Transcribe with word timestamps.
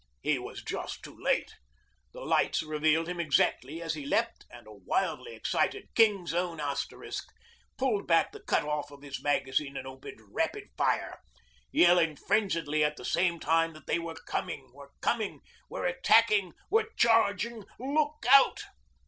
He 0.23 0.39
was 0.39 0.63
just 0.63 1.03
too 1.03 1.15
late. 1.15 1.53
The 2.11 2.21
lights 2.25 2.63
revealed 2.63 3.07
him 3.07 3.19
exactly 3.19 3.83
as 3.83 3.93
he 3.93 4.03
leapt, 4.03 4.45
and 4.49 4.65
a 4.65 4.73
wildly 4.73 5.35
excited 5.35 5.93
King's 5.93 6.33
Own 6.33 6.59
Asterisk 6.59 7.27
pulled 7.77 8.07
back 8.07 8.31
the 8.31 8.39
cut 8.41 8.63
off 8.65 8.89
of 8.89 9.03
his 9.03 9.21
magazine 9.21 9.77
and 9.77 9.85
opened 9.85 10.19
rapid 10.33 10.69
fire, 10.75 11.21
yelling 11.71 12.15
frenziedly 12.15 12.83
at 12.83 12.97
the 12.97 13.05
same 13.05 13.39
time 13.39 13.73
that 13.73 13.85
they 13.85 13.99
were 13.99 14.15
coming 14.25 14.71
were 14.73 14.89
coming 15.01 15.39
were 15.69 15.85
attacking 15.85 16.53
were 16.71 16.89
charging 16.97 17.63
look 17.77 18.25
out! 18.33 18.63